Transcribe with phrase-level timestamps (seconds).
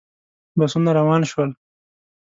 [0.57, 1.49] بسونه روان شول.